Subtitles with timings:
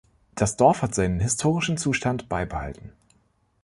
[0.33, 2.91] Das Dorf hat seinen historischen Zustand beibehalten.